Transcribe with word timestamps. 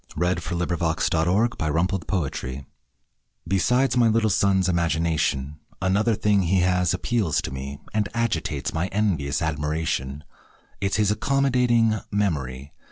HIS 0.17 0.47
MEMORY 0.49 1.47
Besides 3.47 3.95
my 3.97 4.07
little 4.07 4.29
son's 4.31 4.67
imagination, 4.67 5.59
Another 5.79 6.15
thing 6.15 6.41
he 6.41 6.61
has 6.61 6.91
appeals 6.95 7.39
to 7.43 7.51
me 7.53 7.79
And 7.93 8.09
agitates 8.15 8.73
my 8.73 8.87
envious 8.87 9.43
admiration 9.43 10.23
It's 10.81 10.95
his 10.95 11.11
accommodating 11.11 11.99
memory. 12.09 12.73